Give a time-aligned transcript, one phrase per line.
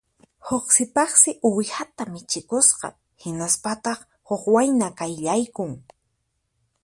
[0.47, 2.87] Huk sipassi uwihata michikusqa;
[3.21, 5.71] hinaspataq huk wayna qayllaykun